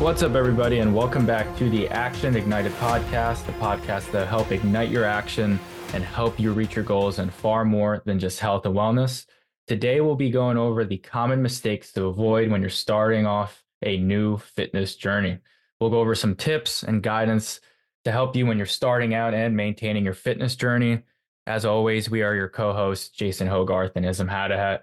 [0.00, 4.50] What's up, everybody, and welcome back to the Action Ignited podcast, the podcast that help
[4.50, 5.60] ignite your action
[5.92, 9.26] and help you reach your goals and far more than just health and wellness.
[9.66, 13.98] Today, we'll be going over the common mistakes to avoid when you're starting off a
[13.98, 15.36] new fitness journey.
[15.78, 17.60] We'll go over some tips and guidance
[18.06, 21.02] to help you when you're starting out and maintaining your fitness journey.
[21.46, 24.80] As always, we are your co hosts, Jason Hogarth and Ism Hadahat.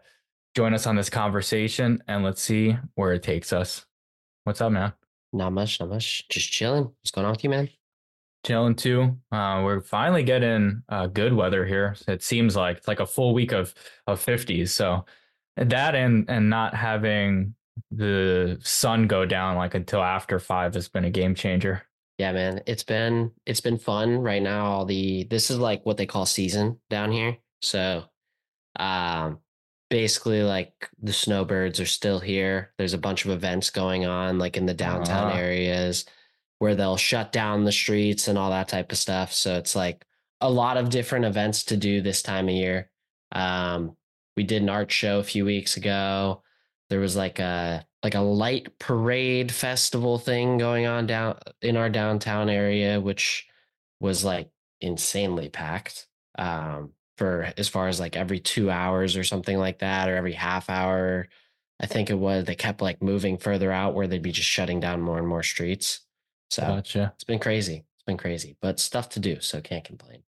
[0.56, 3.84] Join us on this conversation and let's see where it takes us.
[4.44, 4.94] What's up, man?
[5.34, 6.28] Not much, not much.
[6.30, 6.84] Just chilling.
[6.84, 7.70] What's going on with you, man?
[8.46, 9.18] Chilling too.
[9.32, 11.96] Uh, we're finally getting uh, good weather here.
[12.08, 13.74] It seems like it's like a full week of
[14.06, 14.70] of 50s.
[14.70, 15.06] So
[15.58, 17.56] that and and not having
[17.92, 21.84] the sun go down like until after five has been a game changer.
[22.18, 22.62] Yeah, man.
[22.66, 24.66] It's been it's been fun right now.
[24.66, 27.38] All the this is like what they call season down here.
[27.62, 28.06] So
[28.80, 29.40] um
[29.90, 32.74] basically like the snowbirds are still here.
[32.78, 36.06] There's a bunch of events going on like in the downtown uh areas
[36.60, 39.32] where they'll shut down the streets and all that type of stuff.
[39.34, 40.04] So it's like
[40.42, 42.90] a lot of different events to do this time of year.
[43.32, 43.96] Um
[44.36, 46.44] we did an art show a few weeks ago.
[46.90, 51.90] There was like a like a light parade festival thing going on down in our
[51.90, 53.48] downtown area, which
[54.00, 54.50] was like
[54.82, 56.08] insanely packed.
[56.38, 60.34] Um, for as far as like every two hours or something like that, or every
[60.34, 61.28] half hour.
[61.80, 64.80] I think it was they kept like moving further out where they'd be just shutting
[64.80, 66.02] down more and more streets.
[66.50, 67.12] So gotcha.
[67.16, 67.86] it's been crazy.
[67.96, 70.24] It's been crazy, but stuff to do, so can't complain.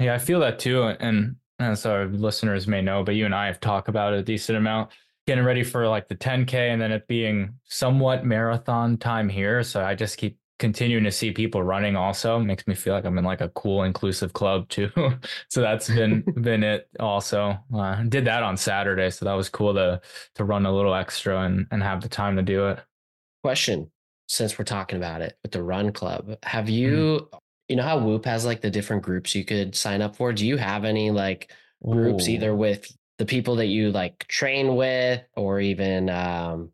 [0.00, 3.46] Yeah, I feel that too, and as our listeners may know, but you and I
[3.46, 4.90] have talked about a decent amount.
[5.26, 9.62] Getting ready for like the 10k, and then it being somewhat marathon time here.
[9.62, 13.18] So I just keep continuing to see people running also makes me feel like I'm
[13.18, 14.90] in like a cool inclusive club too.
[15.48, 17.58] so that's been been it also.
[17.74, 20.00] Uh, did that on Saturday, so that was cool to
[20.36, 22.78] to run a little extra and and have the time to do it.
[23.42, 23.90] Question:
[24.28, 27.38] Since we're talking about it with the run club, have you mm.
[27.68, 30.32] you know how Whoop has like the different groups you could sign up for?
[30.32, 31.50] Do you have any like
[31.84, 32.32] groups Ooh.
[32.32, 36.70] either with the people that you like train with or even um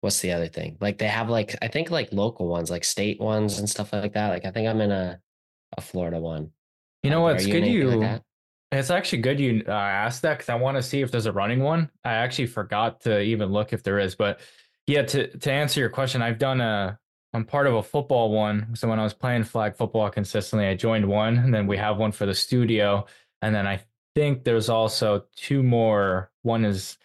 [0.00, 0.76] what's the other thing?
[0.80, 4.12] Like they have like I think like local ones, like state ones and stuff like
[4.14, 4.28] that.
[4.28, 5.20] Like I think I'm in a
[5.76, 6.50] a Florida one.
[7.02, 8.22] You know what's good you like
[8.70, 11.32] it's actually good you uh, asked that because I want to see if there's a
[11.32, 11.90] running one.
[12.04, 14.40] I actually forgot to even look if there is, but
[14.86, 16.98] yeah, to to answer your question, I've done a
[17.34, 18.74] I'm part of a football one.
[18.74, 21.98] So when I was playing flag football consistently, I joined one, and then we have
[21.98, 23.06] one for the studio,
[23.42, 23.80] and then I
[24.14, 26.30] think there's also two more.
[26.42, 26.98] One is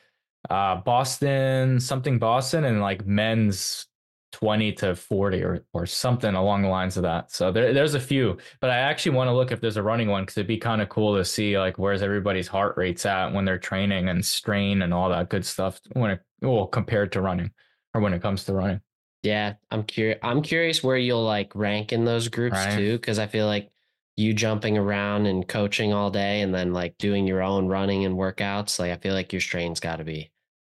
[0.50, 3.88] uh, Boston, something Boston, and like men's
[4.34, 7.32] 20 to 40 or or something along the lines of that.
[7.32, 10.10] So there, there's a few, but I actually want to look if there's a running
[10.10, 13.32] one because it'd be kind of cool to see like where's everybody's heart rates at
[13.32, 17.22] when they're training and strain and all that good stuff when it well compared to
[17.22, 17.52] running
[17.94, 18.82] or when it comes to running.
[19.22, 20.20] Yeah, I'm curious.
[20.22, 22.76] I'm curious where you'll like rank in those groups right.
[22.76, 23.70] too, because I feel like
[24.18, 28.16] you jumping around and coaching all day and then like doing your own running and
[28.16, 28.80] workouts.
[28.80, 30.32] Like I feel like your strain's got to be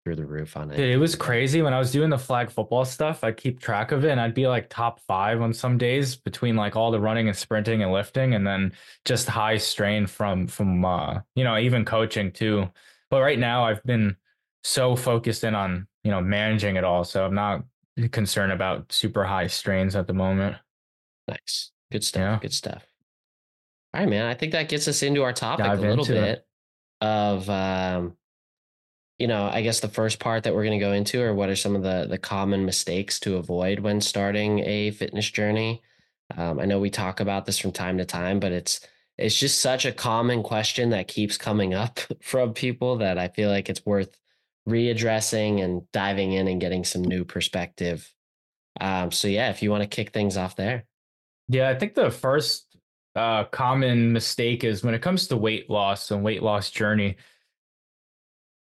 [0.09, 0.77] through the roof on it.
[0.79, 3.23] Dude, it was crazy when I was doing the flag football stuff.
[3.23, 6.57] I'd keep track of it and I'd be like top five on some days between
[6.57, 8.73] like all the running and sprinting and lifting and then
[9.05, 12.71] just high strain from from uh you know even coaching too.
[13.11, 14.17] But right now I've been
[14.65, 17.65] so focused in on you know managing it all, so I'm not
[18.11, 20.57] concerned about super high strains at the moment.
[21.29, 22.21] Nice, good stuff.
[22.21, 22.39] Yeah.
[22.41, 22.87] Good stuff.
[23.93, 24.25] All right, man.
[24.25, 26.47] I think that gets us into our topic Dive a little bit it.
[27.03, 28.17] of um
[29.19, 31.49] you know, I guess the first part that we're going to go into are what
[31.49, 35.83] are some of the the common mistakes to avoid when starting a fitness journey.
[36.37, 38.81] Um, I know we talk about this from time to time, but it's
[39.17, 43.51] it's just such a common question that keeps coming up from people that I feel
[43.51, 44.17] like it's worth
[44.69, 48.13] readdressing and diving in and getting some new perspective.
[48.81, 50.85] Um, so yeah, if you want to kick things off there.
[51.49, 52.77] Yeah, I think the first
[53.17, 57.17] uh, common mistake is when it comes to weight loss and weight loss journey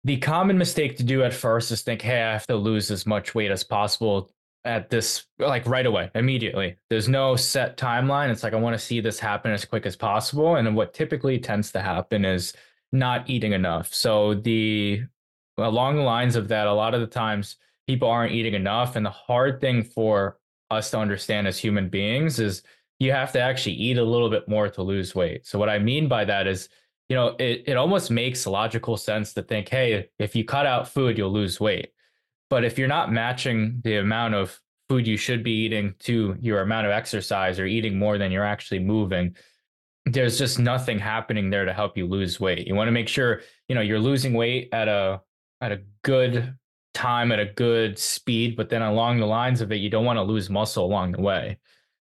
[0.04, 3.06] the common mistake to do at first is think, hey, I have to lose as
[3.06, 4.30] much weight as possible
[4.64, 6.76] at this, like right away, immediately.
[6.88, 8.30] There's no set timeline.
[8.30, 10.56] It's like, I want to see this happen as quick as possible.
[10.56, 12.54] And what typically tends to happen is
[12.92, 13.92] not eating enough.
[13.92, 15.02] So, the
[15.58, 17.56] along the lines of that, a lot of the times
[17.86, 18.96] people aren't eating enough.
[18.96, 20.38] And the hard thing for
[20.70, 22.62] us to understand as human beings is
[22.98, 25.46] you have to actually eat a little bit more to lose weight.
[25.46, 26.68] So, what I mean by that is,
[27.10, 30.88] you know, it, it almost makes logical sense to think, hey, if you cut out
[30.88, 31.90] food, you'll lose weight.
[32.48, 34.58] But if you're not matching the amount of
[34.88, 38.44] food you should be eating to your amount of exercise or eating more than you're
[38.44, 39.34] actually moving,
[40.06, 42.66] there's just nothing happening there to help you lose weight.
[42.66, 45.20] You want to make sure, you know, you're losing weight at a
[45.60, 46.54] at a good
[46.94, 50.16] time at a good speed, but then along the lines of it, you don't want
[50.16, 51.58] to lose muscle along the way.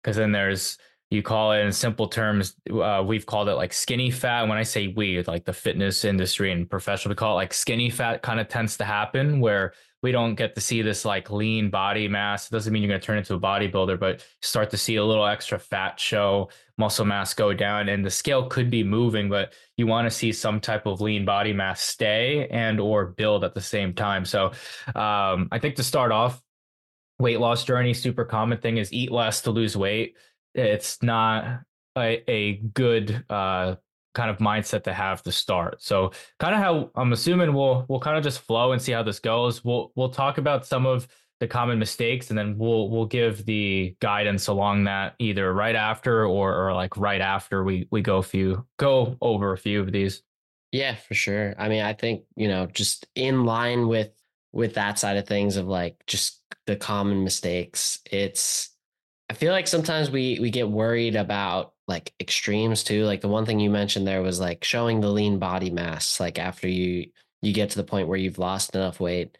[0.02, 0.78] Because then there's,
[1.12, 4.48] you call it in simple terms, uh, we've called it like skinny fat.
[4.48, 7.90] When I say we, like the fitness industry and professional, we call it like skinny
[7.90, 11.68] fat kind of tends to happen where we don't get to see this like lean
[11.68, 12.46] body mass.
[12.46, 15.04] It doesn't mean you're going to turn into a bodybuilder, but start to see a
[15.04, 16.48] little extra fat show,
[16.78, 20.32] muscle mass go down, and the scale could be moving, but you want to see
[20.32, 24.24] some type of lean body mass stay and or build at the same time.
[24.24, 24.46] So
[24.94, 26.42] um, I think to start off,
[27.18, 30.16] weight loss journey, super common thing is eat less to lose weight.
[30.54, 31.60] It's not
[31.96, 33.76] a, a good uh,
[34.14, 35.82] kind of mindset to have to start.
[35.82, 39.02] So kind of how I'm assuming we'll we'll kind of just flow and see how
[39.02, 39.64] this goes.
[39.64, 41.08] We'll we'll talk about some of
[41.40, 46.24] the common mistakes and then we'll we'll give the guidance along that either right after
[46.24, 49.90] or or like right after we we go a few go over a few of
[49.90, 50.22] these.
[50.72, 51.54] Yeah, for sure.
[51.58, 54.10] I mean, I think, you know, just in line with
[54.52, 58.71] with that side of things of like just the common mistakes, it's
[59.32, 63.06] I feel like sometimes we we get worried about like extremes too.
[63.06, 66.38] Like the one thing you mentioned there was like showing the lean body mass, like
[66.38, 67.06] after you
[67.40, 69.38] you get to the point where you've lost enough weight.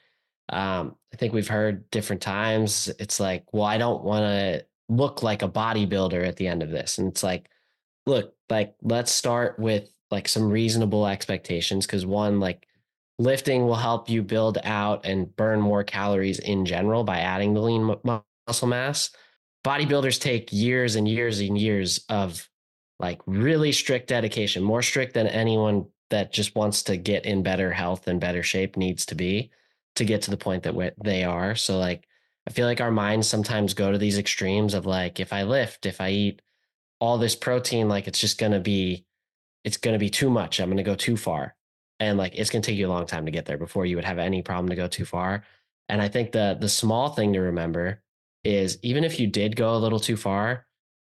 [0.49, 2.91] Um, I think we've heard different times.
[2.99, 6.71] It's like, well, I don't want to look like a bodybuilder at the end of
[6.71, 6.97] this.
[6.97, 7.51] And it's like,
[8.07, 11.87] look, like let's start with like some reasonable expectations.
[11.87, 12.67] Cause one, like
[13.19, 17.61] lifting will help you build out and burn more calories in general by adding the
[17.61, 17.95] lean
[18.49, 19.11] muscle mass
[19.65, 22.49] bodybuilders take years and years and years of
[22.99, 27.73] like really strict dedication, more strict than anyone that just wants to get in better
[27.73, 29.51] health and better shape needs to be
[29.97, 31.55] to get to the point that they are.
[31.55, 32.07] So like
[32.47, 35.87] I feel like our minds sometimes go to these extremes of like if I lift,
[35.87, 36.43] if I eat
[37.01, 39.05] all this protein like it's just going to be
[39.65, 40.61] it's going to be too much.
[40.61, 41.55] I'm going to go too far.
[42.01, 43.97] And like it's going to take you a long time to get there before you
[43.97, 45.45] would have any problem to go too far.
[45.89, 48.03] And I think the the small thing to remember
[48.45, 50.67] is even if you did go a little too far,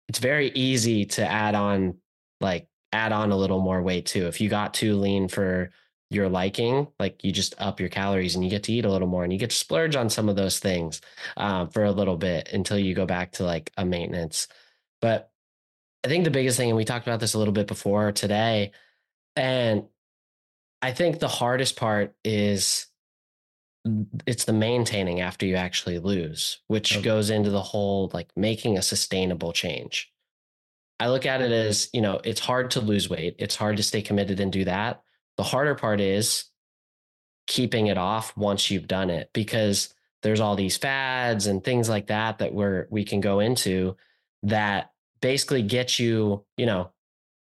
[0.08, 1.98] it's very easy to add on
[2.40, 4.26] like add on a little more weight too.
[4.26, 5.70] If you got too lean for
[6.10, 9.08] your liking, like you just up your calories and you get to eat a little
[9.08, 11.00] more and you get to splurge on some of those things
[11.36, 14.48] um, for a little bit until you go back to like a maintenance.
[15.02, 15.30] But
[16.04, 18.72] I think the biggest thing, and we talked about this a little bit before today,
[19.36, 19.84] and
[20.80, 22.86] I think the hardest part is
[24.26, 27.02] it's the maintaining after you actually lose, which okay.
[27.02, 30.12] goes into the whole like making a sustainable change.
[31.00, 31.68] I look at it mm-hmm.
[31.68, 33.36] as, you know, it's hard to lose weight.
[33.38, 35.02] It's hard to stay committed and do that.
[35.36, 36.44] The harder part is
[37.46, 42.08] keeping it off once you've done it because there's all these fads and things like
[42.08, 43.96] that that we're we can go into
[44.42, 44.90] that
[45.20, 46.90] basically get you, you know,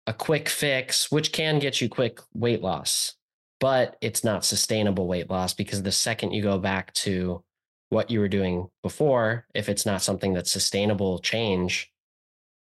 [0.06, 3.14] a quick fix, which can get you quick weight loss
[3.60, 7.44] but it's not sustainable weight loss because the second you go back to
[7.90, 11.92] what you were doing before, if it's not something that's sustainable change,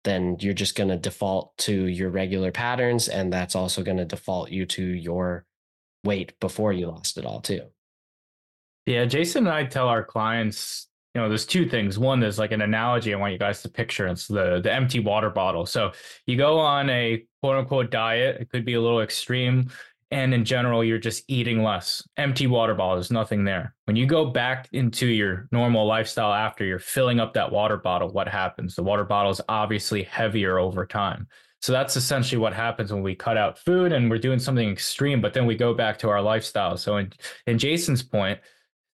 [0.05, 3.09] then you're just going to default to your regular patterns.
[3.09, 5.45] And that's also going to default you to your
[6.05, 7.63] weight before you lost it all, too.
[8.87, 9.05] Yeah.
[9.05, 11.99] Jason and I tell our clients, you know, there's two things.
[11.99, 14.07] One, there's like an analogy I want you guys to picture.
[14.07, 15.67] It's the the empty water bottle.
[15.67, 15.93] So
[16.27, 18.41] you go on a quote unquote diet.
[18.41, 19.71] It could be a little extreme
[20.11, 22.07] and in general you're just eating less.
[22.17, 23.75] Empty water bottle there's nothing there.
[23.85, 28.11] When you go back into your normal lifestyle after you're filling up that water bottle
[28.11, 28.75] what happens?
[28.75, 31.29] The water bottle is obviously heavier over time.
[31.63, 35.21] So that's essentially what happens when we cut out food and we're doing something extreme
[35.21, 36.77] but then we go back to our lifestyle.
[36.77, 37.13] So in,
[37.47, 38.41] in jason's point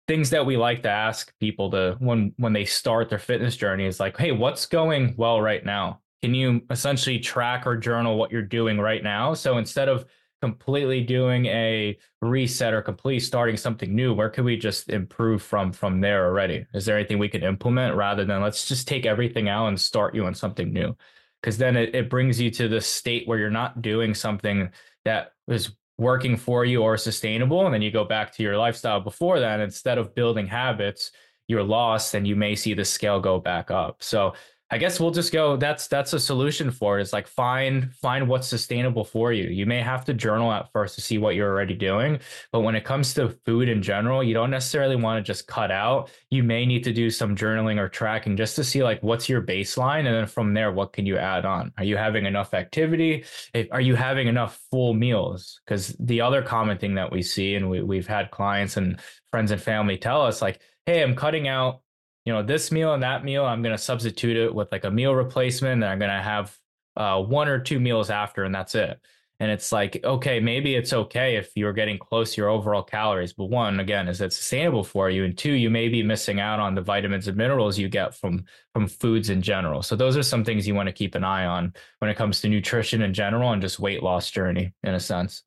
[0.07, 3.85] things that we like to ask people to when when they start their fitness journey
[3.85, 5.99] is like hey what's going well right now?
[6.21, 9.33] Can you essentially track or journal what you're doing right now?
[9.35, 10.05] So instead of
[10.41, 15.71] completely doing a reset or completely starting something new where could we just improve from
[15.71, 16.65] from there already?
[16.73, 20.15] Is there anything we can implement rather than let's just take everything out and start
[20.15, 20.95] you on something new?
[21.41, 24.69] Because then it, it brings you to the state where you're not doing something
[25.05, 28.99] that is working for you or sustainable and then you go back to your lifestyle
[28.99, 31.11] before that instead of building habits
[31.47, 34.03] you're lost and you may see the scale go back up.
[34.03, 34.33] So
[34.69, 35.55] I guess we'll just go.
[35.55, 37.01] That's that's a solution for it.
[37.01, 39.45] Is like find find what's sustainable for you.
[39.45, 42.19] You may have to journal at first to see what you're already doing,
[42.51, 45.71] but when it comes to food in general, you don't necessarily want to just cut
[45.71, 46.11] out.
[46.29, 49.41] You may need to do some journaling or tracking just to see like what's your
[49.41, 51.71] baseline, and then from there, what can you add on?
[51.77, 53.23] Are you having enough activity?
[53.71, 55.61] Are you having enough full meals?
[55.65, 58.99] Because the other common thing that we see, and we, we've had clients and
[59.31, 61.81] friends and family tell us like, "Hey, I'm cutting out."
[62.27, 64.91] You know, this meal and that meal, I'm going to substitute it with like a
[64.91, 65.81] meal replacement.
[65.81, 66.53] And I'm going to have
[66.97, 68.99] uh, one or two meals after, and that's it.
[69.39, 73.31] And it's like, okay, maybe it's okay if you're getting close to your overall calories.
[73.31, 75.23] But one, again, is it sustainable for you?
[75.23, 78.43] And two, you may be missing out on the vitamins and minerals you get from
[78.73, 79.81] from foods in general.
[79.81, 82.41] So those are some things you want to keep an eye on when it comes
[82.41, 85.43] to nutrition in general and just weight loss journey in a sense.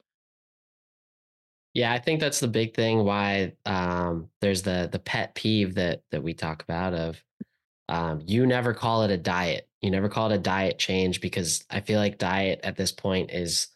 [1.74, 6.02] Yeah, I think that's the big thing why um, there's the the pet peeve that
[6.10, 7.22] that we talk about of
[7.88, 9.68] um, you never call it a diet.
[9.80, 13.30] You never call it a diet change because I feel like diet at this point
[13.30, 13.68] is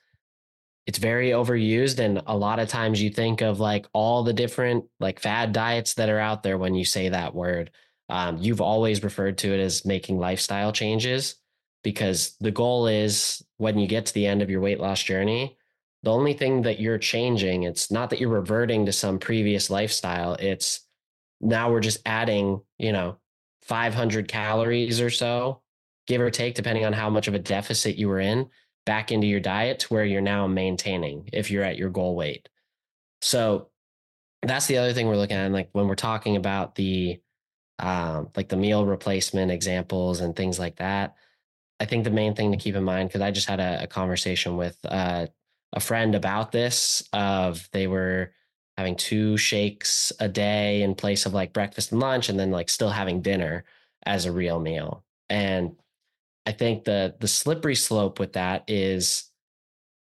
[0.87, 4.85] it's very overused and a lot of times you think of like all the different
[5.01, 7.71] like fad diets that are out there when you say that word
[8.11, 11.37] um, you've always referred to it as making lifestyle changes
[11.83, 15.57] because the goal is when you get to the end of your weight loss journey
[16.05, 20.35] the only thing that you're changing it's not that you're reverting to some previous lifestyle
[20.35, 20.87] it's
[21.41, 23.17] now we're just adding you know
[23.63, 25.63] 500 calories or so
[26.07, 28.49] give or take depending on how much of a deficit you were in
[28.85, 32.49] back into your diet to where you're now maintaining if you're at your goal weight.
[33.23, 33.71] So
[34.43, 35.47] that's the other thing we're looking at.
[35.47, 37.21] And like when we're talking about the
[37.81, 41.17] um, like the meal replacement examples and things like that,
[41.81, 43.87] I think the main thing to keep in mind, because I just had a, a
[43.87, 45.27] conversation with uh,
[45.75, 48.33] a friend about this of they were
[48.79, 52.71] having two shakes a day in place of like breakfast and lunch and then like
[52.71, 53.65] still having dinner
[54.07, 55.05] as a real meal.
[55.29, 55.77] And
[56.47, 59.31] I think the the slippery slope with that is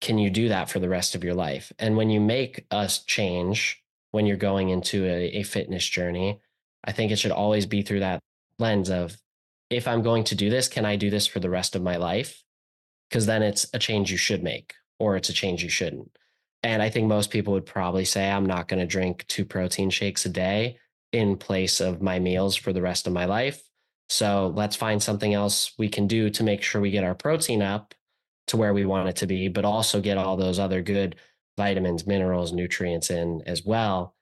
[0.01, 1.73] can you do that for the rest of your life?
[1.79, 6.41] And when you make a change when you're going into a, a fitness journey,
[6.85, 8.21] I think it should always be through that
[8.59, 9.17] lens of
[9.71, 11.97] if I'm going to do this, can I do this for the rest of my
[11.97, 12.43] life?
[13.09, 16.11] Because then it's a change you should make, or it's a change you shouldn't.
[16.63, 19.91] And I think most people would probably say, I'm not going to drink two protein
[19.91, 20.79] shakes a day
[21.13, 23.63] in place of my meals for the rest of my life.
[24.09, 27.63] So let's find something else we can do to make sure we get our protein
[27.63, 27.95] up
[28.49, 31.17] to where we want it to be, but also get all those other good
[31.57, 34.15] vitamins, minerals, nutrients in as well.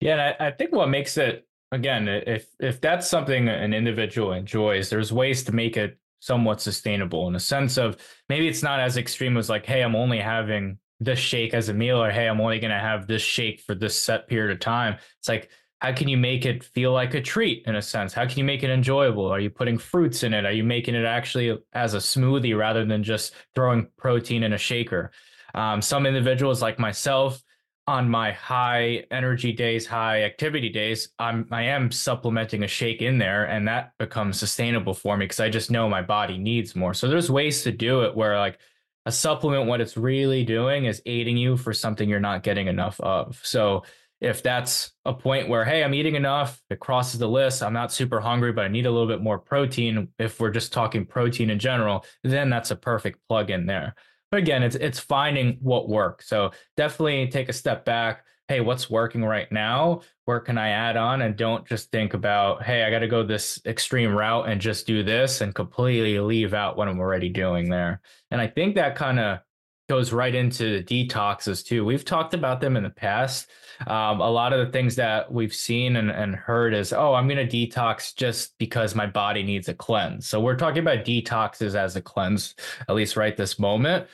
[0.00, 4.90] Yeah, I, I think what makes it again, if if that's something an individual enjoys,
[4.90, 7.96] there's ways to make it somewhat sustainable in a sense of
[8.28, 11.74] maybe it's not as extreme as like, hey, I'm only having this shake as a
[11.74, 14.60] meal, or hey, I'm only going to have this shake for this set period of
[14.60, 14.98] time.
[15.18, 15.50] It's like
[15.80, 18.12] how can you make it feel like a treat in a sense?
[18.12, 19.26] How can you make it enjoyable?
[19.26, 20.44] Are you putting fruits in it?
[20.44, 24.58] Are you making it actually as a smoothie rather than just throwing protein in a
[24.58, 25.10] shaker?
[25.54, 27.42] Um, some individuals like myself,
[27.90, 33.18] on my high energy days, high activity days, I'm I am supplementing a shake in
[33.18, 36.94] there, and that becomes sustainable for me because I just know my body needs more.
[36.94, 38.60] So there's ways to do it where like
[39.06, 43.00] a supplement, what it's really doing is aiding you for something you're not getting enough
[43.00, 43.40] of.
[43.42, 43.82] So
[44.20, 47.90] if that's a point where hey i'm eating enough it crosses the list i'm not
[47.90, 51.48] super hungry but i need a little bit more protein if we're just talking protein
[51.48, 53.94] in general then that's a perfect plug in there
[54.30, 56.28] but again it's it's finding what works.
[56.28, 58.24] So definitely take a step back.
[58.48, 60.02] Hey what's working right now?
[60.24, 61.22] Where can i add on?
[61.22, 64.86] And don't just think about hey i got to go this extreme route and just
[64.86, 68.00] do this and completely leave out what i'm already doing there.
[68.30, 69.40] And i think that kind of
[69.88, 71.84] goes right into the detoxes too.
[71.84, 73.50] We've talked about them in the past
[73.86, 77.28] um, a lot of the things that we've seen and, and heard is, oh, I'm
[77.28, 80.26] going to detox just because my body needs a cleanse.
[80.26, 82.54] So we're talking about detoxes as a cleanse,
[82.88, 84.06] at least right this moment.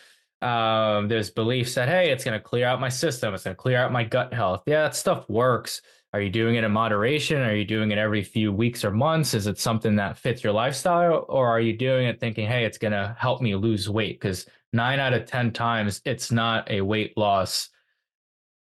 [0.43, 3.61] Um, there's beliefs that, hey, it's going to clear out my system, it's going to
[3.61, 4.63] clear out my gut health.
[4.67, 5.83] Yeah, that stuff works.
[6.13, 7.43] Are you doing it in moderation?
[7.43, 9.35] Are you doing it every few weeks or months?
[9.35, 11.27] Is it something that fits your lifestyle?
[11.29, 14.21] Or are you doing it thinking, hey, it's going to help me lose weight?
[14.21, 17.71] Because nine out of 10 times, it's not a weight loss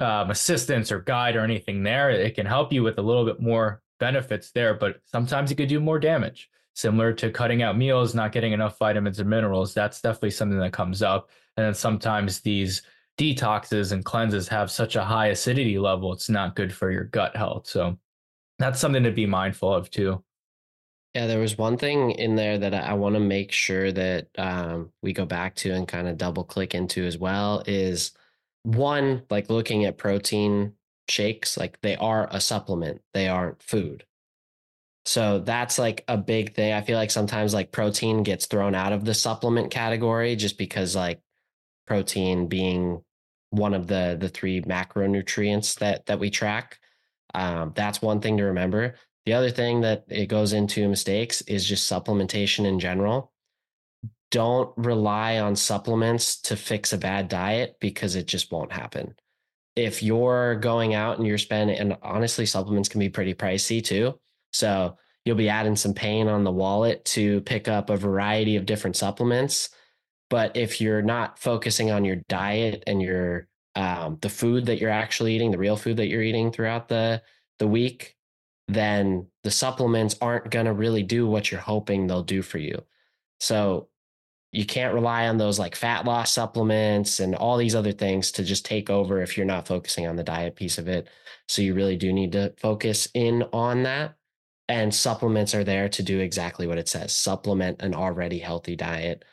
[0.01, 2.11] um, assistance or guide or anything there.
[2.11, 5.69] It can help you with a little bit more benefits there, but sometimes it could
[5.69, 6.49] do more damage.
[6.75, 9.75] Similar to cutting out meals, not getting enough vitamins and minerals.
[9.75, 11.29] That's definitely something that comes up.
[11.57, 12.83] And then sometimes these
[13.19, 17.37] detoxes and cleanses have such a high acidity level, it's not good for your gut
[17.37, 17.67] health.
[17.67, 17.99] So
[18.59, 20.25] that's something to be mindful of too.
[21.15, 24.93] Yeah, there was one thing in there that I want to make sure that um,
[25.03, 28.13] we go back to and kind of double click into as well is
[28.63, 30.75] one, like looking at protein
[31.09, 34.05] shakes, like they are a supplement, they aren't food.
[35.07, 36.73] So that's like a big thing.
[36.73, 40.95] I feel like sometimes like protein gets thrown out of the supplement category just because
[40.95, 41.21] like
[41.87, 43.03] protein being
[43.51, 46.79] one of the the three macronutrients that that we track.
[47.35, 48.97] Um, that's one thing to remember.
[49.27, 53.33] The other thing that it goes into mistakes is just supplementation in general
[54.31, 59.15] don't rely on supplements to fix a bad diet because it just won't happen.
[59.77, 64.19] If you're going out and you're spending, and honestly, supplements can be pretty pricey too.
[64.53, 68.67] So you'll be adding some pain on the wallet to pick up a variety of
[68.67, 69.71] different supplements.
[70.29, 74.91] But if you're not focusing on your diet and your um, the food that you're
[74.91, 77.23] actually eating, the real food that you're eating throughout the
[77.59, 78.17] the week,
[78.69, 82.83] then the supplements aren't going to really do what you're hoping they'll do for you.
[83.39, 83.89] So
[84.53, 88.43] you can't rely on those like fat loss supplements and all these other things to
[88.43, 91.09] just take over if you're not focusing on the diet piece of it.
[91.49, 94.15] So you really do need to focus in on that.
[94.69, 99.25] And supplements are there to do exactly what it says supplement an already healthy diet.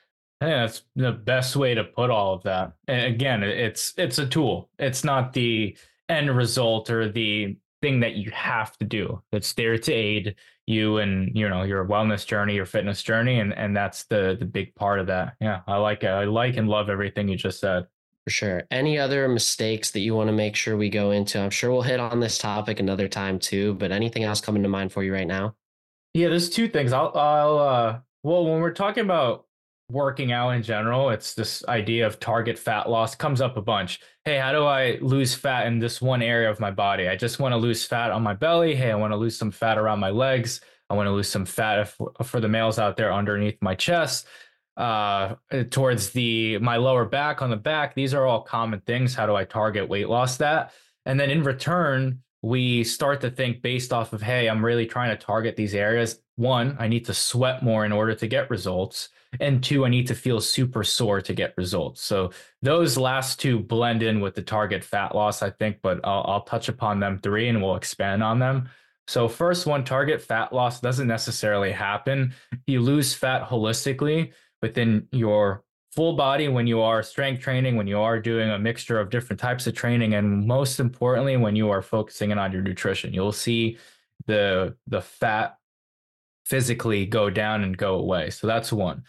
[0.42, 2.74] I think that's the best way to put all of that.
[2.88, 4.70] And again, it's it's a tool.
[4.78, 5.76] It's not the
[6.10, 9.22] end result or the thing that you have to do.
[9.32, 10.36] It's there to aid
[10.68, 14.46] you and you know your wellness journey, your fitness journey, and and that's the the
[14.46, 15.36] big part of that.
[15.42, 16.10] Yeah, I like it.
[16.10, 17.88] I like and love everything you just said.
[18.26, 18.64] For sure.
[18.70, 21.40] Any other mistakes that you want to make sure we go into?
[21.40, 23.76] I'm sure we'll hit on this topic another time too.
[23.76, 25.56] But anything else coming to mind for you right now?
[26.14, 26.92] Yeah, there's two things.
[26.92, 29.46] I'll I'll uh well when we're talking about
[29.90, 34.02] working out in general, it's this idea of target fat loss comes up a bunch.
[34.26, 37.08] Hey, how do I lose fat in this one area of my body?
[37.08, 38.76] I just want to lose fat on my belly.
[38.76, 40.62] Hey, I want to lose some fat around my legs.
[40.90, 44.28] I want to lose some fat for the males out there underneath my chest,
[44.76, 45.36] uh,
[45.70, 47.96] towards the my lower back on the back.
[47.96, 49.16] These are all common things.
[49.16, 50.74] How do I target weight loss that?
[51.06, 55.18] And then in return, we start to think based off of, hey, I'm really trying
[55.18, 56.20] to target these areas.
[56.36, 60.08] One, I need to sweat more in order to get results and two i need
[60.08, 64.42] to feel super sore to get results so those last two blend in with the
[64.42, 68.24] target fat loss i think but i'll, I'll touch upon them three and we'll expand
[68.24, 68.70] on them
[69.08, 72.34] so first one target fat loss doesn't necessarily happen
[72.66, 75.64] you lose fat holistically within your
[75.96, 79.40] full body when you are strength training when you are doing a mixture of different
[79.40, 83.32] types of training and most importantly when you are focusing in on your nutrition you'll
[83.32, 83.78] see
[84.28, 85.58] the the fat
[86.48, 88.30] physically go down and go away.
[88.30, 89.04] So that's one.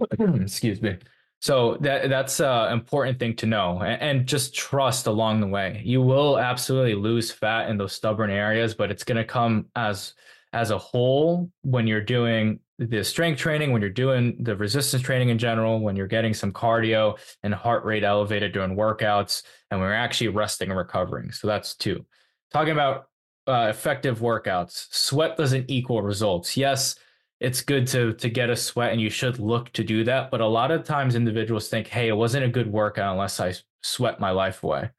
[0.18, 0.96] Excuse me.
[1.40, 5.82] So that that's an important thing to know, and, and, just trust along the way.
[5.84, 10.14] You will absolutely lose fat in those stubborn areas, but it's going to come as
[10.52, 15.28] as a whole when you're doing the strength training, when you're doing the resistance training
[15.28, 19.92] in general, when you're getting some cardio and heart rate elevated during workouts, and we're
[19.92, 21.30] actually resting and recovering.
[21.30, 22.04] So that's two.
[22.52, 23.06] Talking about
[23.48, 24.86] uh, effective workouts.
[24.90, 26.56] Sweat doesn't equal results.
[26.56, 26.96] Yes,
[27.40, 30.30] it's good to to get a sweat, and you should look to do that.
[30.30, 33.54] But a lot of times, individuals think, "Hey, it wasn't a good workout unless I
[33.82, 34.90] sweat my life away."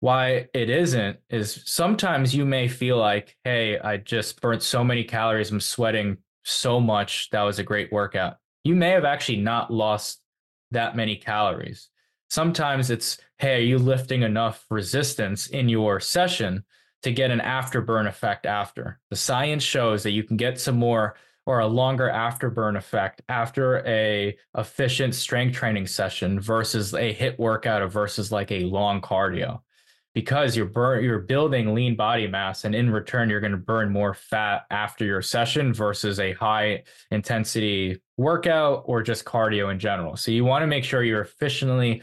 [0.00, 5.04] Why it isn't is sometimes you may feel like, "Hey, I just burnt so many
[5.04, 5.50] calories.
[5.50, 7.30] I'm sweating so much.
[7.30, 10.20] That was a great workout." You may have actually not lost
[10.72, 11.88] that many calories.
[12.28, 16.64] Sometimes it's, "Hey, are you lifting enough resistance in your session?"
[17.02, 18.98] to get an afterburn effect after.
[19.10, 21.14] The science shows that you can get some more
[21.46, 27.82] or a longer afterburn effect after a efficient strength training session versus a HIIT workout
[27.82, 29.60] or versus like a long cardio.
[30.12, 33.92] Because you're burn you're building lean body mass and in return you're going to burn
[33.92, 40.16] more fat after your session versus a high intensity workout or just cardio in general.
[40.16, 42.02] So you want to make sure you're efficiently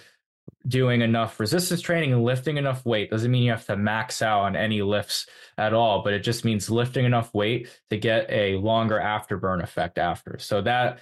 [0.68, 4.42] doing enough resistance training and lifting enough weight doesn't mean you have to max out
[4.42, 5.28] on any lifts
[5.58, 9.98] at all, but it just means lifting enough weight to get a longer afterburn effect
[9.98, 10.38] after.
[10.40, 11.00] So that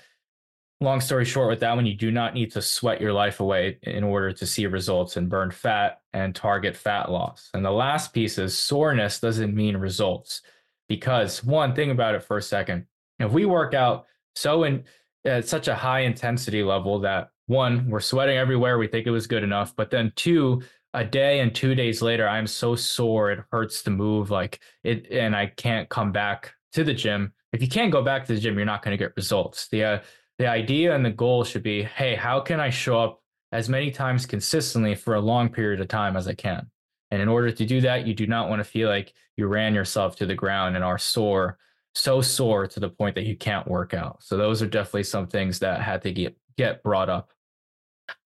[0.79, 3.77] long story short with that one, you do not need to sweat your life away
[3.83, 7.51] in order to see results and burn fat and target fat loss.
[7.53, 10.41] And the last piece is soreness doesn't mean results
[10.89, 12.87] because one thing about it for a second,
[13.19, 14.83] if we work out so in
[15.23, 18.77] at such a high intensity level that one, we're sweating everywhere.
[18.77, 19.75] We think it was good enough.
[19.75, 23.31] But then two, a day and two days later, I'm so sore.
[23.31, 27.33] It hurts to move like it, and I can't come back to the gym.
[27.51, 29.67] If you can't go back to the gym, you're not going to get results.
[29.67, 29.99] The, uh,
[30.39, 33.91] the idea and the goal should be, Hey, how can I show up as many
[33.91, 36.71] times consistently for a long period of time as I can?
[37.11, 39.75] And in order to do that, you do not want to feel like you ran
[39.75, 41.57] yourself to the ground and are sore,
[41.93, 44.23] so sore to the point that you can't work out.
[44.23, 47.31] So those are definitely some things that had to get get brought up.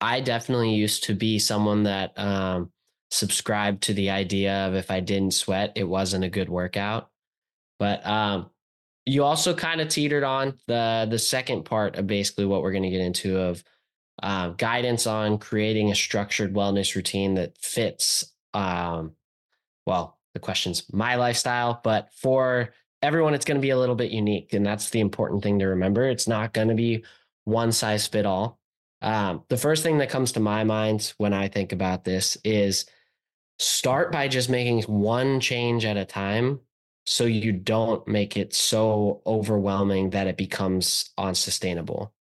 [0.02, 2.72] I definitely used to be someone that um,
[3.12, 7.10] subscribed to the idea of if I didn't sweat, it wasn't a good workout.
[7.80, 8.50] But um,
[9.06, 12.84] you also kind of teetered on the the second part of basically what we're going
[12.84, 13.64] to get into of
[14.24, 18.34] uh, guidance on creating a structured wellness routine that fits.
[18.54, 19.14] Um,
[19.86, 24.12] well, the question's my lifestyle, but for everyone, it's going to be a little bit
[24.12, 26.10] unique, and that's the important thing to remember.
[26.10, 27.04] It's not going to be
[27.44, 28.60] one size fit all.
[29.06, 32.88] Um, the first thing that comes to my mind when I think about this is
[33.60, 36.60] start by just making one change at a time
[37.06, 42.14] so you don't make it so overwhelming that it becomes unsustainable.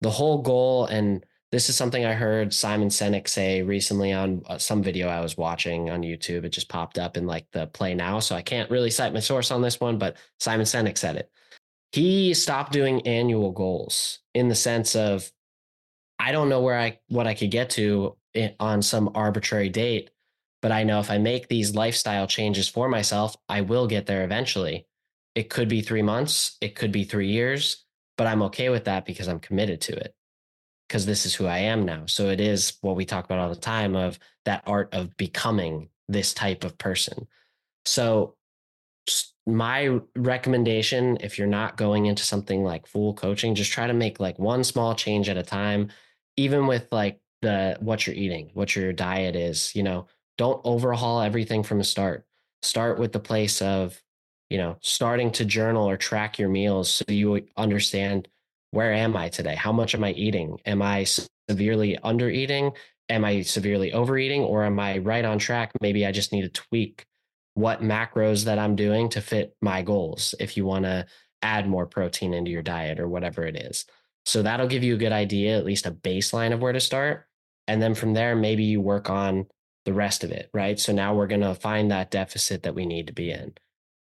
[0.00, 4.56] The whole goal and this is something I heard Simon Sinek say recently on uh,
[4.56, 6.44] some video I was watching on YouTube.
[6.44, 8.20] It just popped up in like the play now.
[8.20, 11.30] So I can't really cite my source on this one, but Simon Sinek said it.
[11.92, 15.30] He stopped doing annual goals in the sense of,
[16.22, 18.16] I don't know where I, what I could get to
[18.60, 20.10] on some arbitrary date,
[20.60, 24.22] but I know if I make these lifestyle changes for myself, I will get there
[24.22, 24.86] eventually.
[25.34, 27.84] It could be three months, it could be three years,
[28.16, 30.14] but I'm okay with that because I'm committed to it
[30.86, 32.04] because this is who I am now.
[32.06, 35.88] So it is what we talk about all the time of that art of becoming
[36.08, 37.26] this type of person.
[37.84, 38.36] So
[39.44, 44.20] my recommendation if you're not going into something like full coaching just try to make
[44.20, 45.88] like one small change at a time
[46.36, 50.06] even with like the what you're eating what your diet is you know
[50.38, 52.24] don't overhaul everything from the start
[52.62, 54.00] start with the place of
[54.48, 58.28] you know starting to journal or track your meals so you understand
[58.72, 59.54] where am I today?
[59.54, 60.58] How much am I eating?
[60.66, 61.04] Am I
[61.48, 62.72] severely under eating?
[63.08, 64.42] Am I severely overeating?
[64.42, 65.72] Or am I right on track?
[65.80, 67.04] Maybe I just need to tweak
[67.54, 71.06] what macros that I'm doing to fit my goals if you want to
[71.42, 73.84] add more protein into your diet or whatever it is.
[74.24, 77.26] So that'll give you a good idea, at least a baseline of where to start.
[77.66, 79.46] And then from there, maybe you work on
[79.84, 80.78] the rest of it, right?
[80.78, 83.54] So now we're going to find that deficit that we need to be in.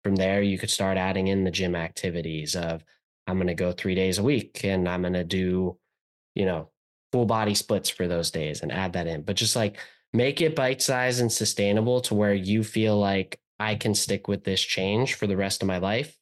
[0.04, 2.84] From there, you could start adding in the gym activities of
[3.28, 5.78] I'm going to go three days a week and I'm going to do,
[6.36, 6.69] you know,
[7.12, 9.23] full body splits for those days and add that in.
[9.23, 9.80] But just like
[10.13, 14.43] make it bite sized and sustainable to where you feel like I can stick with
[14.43, 16.17] this change for the rest of my life.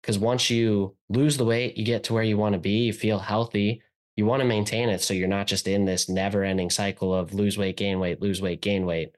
[0.00, 2.92] Because once you lose the weight, you get to where you want to be, you
[2.92, 3.82] feel healthy,
[4.16, 5.02] you want to maintain it.
[5.02, 8.40] So you're not just in this never ending cycle of lose weight, gain weight, lose
[8.40, 9.14] weight, gain weight.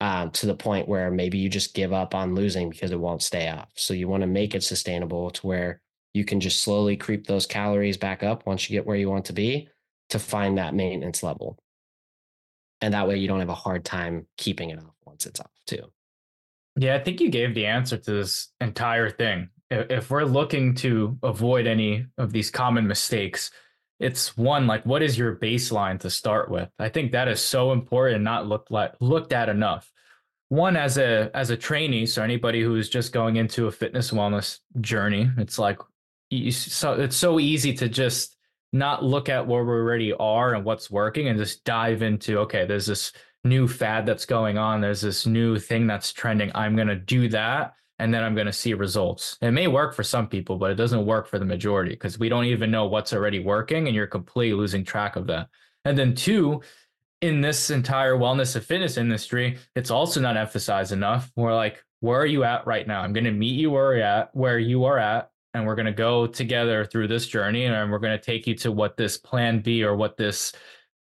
[0.00, 3.22] Um, to the point where maybe you just give up on losing because it won't
[3.22, 3.70] stay off.
[3.76, 5.80] So you want to make it sustainable to where
[6.12, 9.26] you can just slowly creep those calories back up once you get where you want
[9.26, 9.68] to be
[10.10, 11.56] to find that maintenance level.
[12.80, 15.52] And that way you don't have a hard time keeping it off once it's off
[15.66, 15.84] too.
[16.76, 19.50] Yeah, I think you gave the answer to this entire thing.
[19.72, 23.50] If we're looking to avoid any of these common mistakes,
[23.98, 26.68] it's one like what is your baseline to start with?
[26.78, 29.90] I think that is so important, not looked like looked at enough.
[30.48, 34.58] One as a as a trainee, so anybody who's just going into a fitness wellness
[34.80, 35.78] journey, it's like
[36.30, 38.36] you, so it's so easy to just
[38.72, 42.64] not look at where we already are and what's working and just dive into okay
[42.64, 43.12] there's this
[43.44, 47.74] new fad that's going on there's this new thing that's trending i'm to do that
[47.98, 49.38] and then i'm going to see results.
[49.40, 52.28] It may work for some people but it doesn't work for the majority because we
[52.28, 55.48] don't even know what's already working and you're completely losing track of that.
[55.84, 56.62] And then two
[57.20, 61.30] in this entire wellness and fitness industry it's also not emphasized enough.
[61.36, 63.00] We're like where are you at right now?
[63.00, 65.86] I'm going to meet you where you're at where you are at and we're going
[65.86, 69.18] to go together through this journey and we're going to take you to what this
[69.18, 70.52] plan B or what this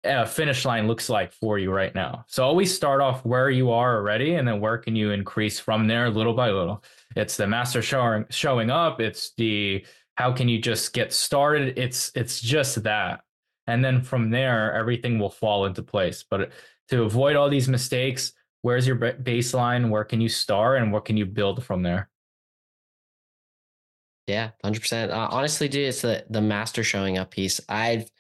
[0.09, 2.25] uh, finish line looks like for you right now.
[2.29, 5.87] So always start off where you are already and then where can you increase from
[5.87, 6.83] there little by little.
[7.17, 9.85] It's the master showing showing up, it's the
[10.17, 11.79] how can you just get started?
[11.79, 13.21] It's it's just that.
[13.67, 16.25] And then from there everything will fall into place.
[16.29, 16.53] But
[16.89, 19.91] to avoid all these mistakes, where's your baseline?
[19.91, 22.09] Where can you start and what can you build from there?
[24.27, 25.13] Yeah, hundred uh, percent.
[25.13, 27.61] Honestly, dude, it's the the master showing up piece.
[27.69, 28.11] I've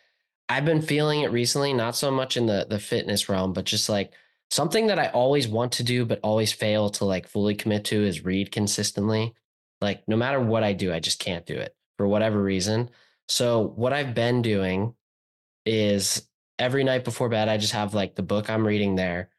[0.48, 3.88] I've been feeling it recently, not so much in the the fitness realm, but just
[3.88, 4.12] like
[4.50, 8.02] something that I always want to do, but always fail to like fully commit to
[8.02, 9.34] is read consistently.
[9.80, 12.90] Like no matter what I do, I just can't do it for whatever reason.
[13.28, 14.94] So what I've been doing
[15.66, 16.26] is
[16.58, 19.30] every night before bed, I just have like the book I'm reading there,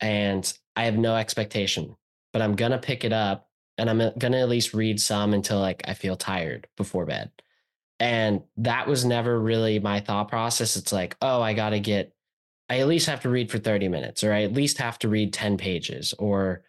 [0.00, 1.96] and I have no expectation,
[2.32, 5.60] but I'm gonna pick it up and I'm uh, gonna at least read some until
[5.60, 7.30] like I feel tired before bed.
[7.98, 10.76] And that was never really my thought process.
[10.76, 12.12] It's like, oh, I gotta get,
[12.68, 15.08] I at least have to read for 30 minutes, or I at least have to
[15.08, 16.62] read 10 pages or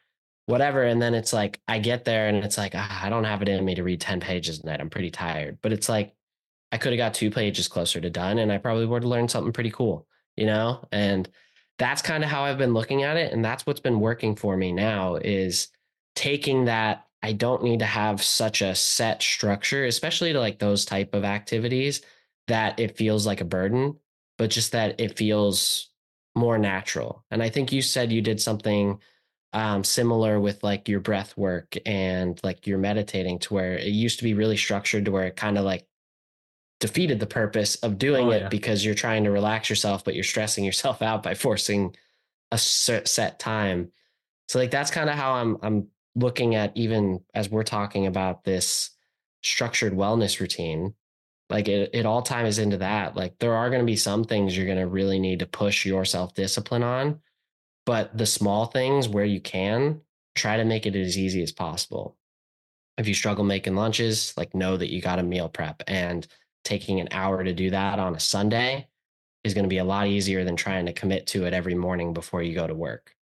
[0.45, 0.83] whatever.
[0.83, 3.49] And then it's like I get there and it's like, ah, I don't have it
[3.49, 4.79] in me to read 10 pages tonight.
[4.79, 5.59] I'm pretty tired.
[5.61, 6.13] But it's like
[6.71, 9.31] I could have got two pages closer to done and I probably would have learned
[9.31, 10.85] something pretty cool, you know?
[10.91, 11.29] And
[11.77, 13.33] that's kind of how I've been looking at it.
[13.33, 15.69] And that's what's been working for me now is
[16.15, 20.85] taking that I don't need to have such a set structure, especially to like those
[20.85, 22.01] type of activities
[22.47, 23.97] that it feels like a burden,
[24.37, 25.89] but just that it feels
[26.35, 27.25] more natural.
[27.31, 28.99] And I think you said you did something
[29.53, 34.19] um, similar with like your breath work and like your meditating to where it used
[34.19, 35.87] to be really structured to where it kind of like
[36.79, 38.49] defeated the purpose of doing oh, it yeah.
[38.49, 41.95] because you're trying to relax yourself, but you're stressing yourself out by forcing
[42.51, 43.91] a set time.
[44.47, 48.43] So like that's kind of how I'm I'm looking at even as we're talking about
[48.43, 48.91] this
[49.43, 50.95] structured wellness routine
[51.49, 53.15] Like it, it all ties into that.
[53.15, 55.85] Like there are going to be some things you're going to really need to push
[55.85, 57.21] your self discipline on,
[57.85, 60.01] but the small things where you can
[60.35, 62.17] try to make it as easy as possible.
[62.97, 66.27] If you struggle making lunches, like know that you got a meal prep and
[66.65, 68.87] taking an hour to do that on a Sunday
[69.43, 72.13] is going to be a lot easier than trying to commit to it every morning
[72.13, 73.16] before you go to work.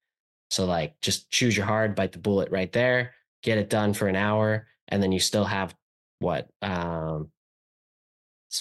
[0.50, 4.08] So like just choose your hard, bite the bullet right there, get it done for
[4.08, 5.76] an hour, and then you still have
[6.20, 7.30] what um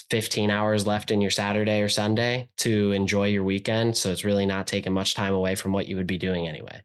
[0.09, 3.95] 15 hours left in your Saturday or Sunday to enjoy your weekend.
[3.95, 6.81] So it's really not taking much time away from what you would be doing anyway.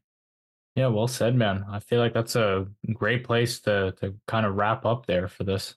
[0.76, 1.64] Yeah, well said, man.
[1.68, 5.44] I feel like that's a great place to to kind of wrap up there for
[5.44, 5.74] this.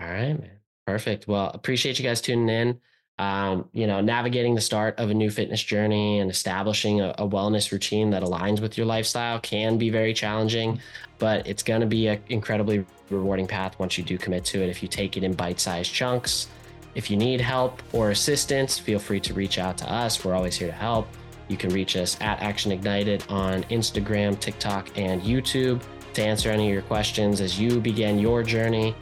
[0.00, 0.58] All right, man.
[0.86, 1.26] Perfect.
[1.28, 2.80] Well, appreciate you guys tuning in
[3.18, 7.26] um, you know, navigating the start of a new fitness journey and establishing a, a
[7.26, 10.80] wellness routine that aligns with your lifestyle can be very challenging,
[11.18, 14.68] but it's going to be an incredibly rewarding path once you do commit to it.
[14.68, 16.48] If you take it in bite sized chunks,
[16.94, 20.24] if you need help or assistance, feel free to reach out to us.
[20.24, 21.08] We're always here to help.
[21.48, 25.82] You can reach us at Action Ignited on Instagram, TikTok, and YouTube
[26.14, 28.94] to answer any of your questions as you begin your journey.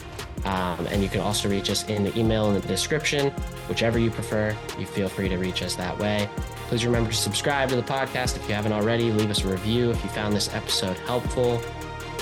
[0.43, 3.33] Um, and you can also reach us in the email in the description,
[3.69, 4.55] whichever you prefer.
[4.77, 6.29] You feel free to reach us that way.
[6.67, 9.11] Please remember to subscribe to the podcast if you haven't already.
[9.11, 11.61] Leave us a review if you found this episode helpful.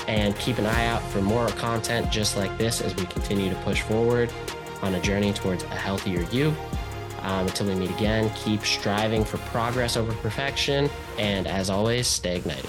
[0.06, 3.56] And keep an eye out for more content just like this as we continue to
[3.56, 4.30] push forward
[4.82, 6.54] on a journey towards a healthier you.
[7.22, 10.90] Um, until we meet again, keep striving for progress over perfection.
[11.18, 12.68] And as always, stay ignited.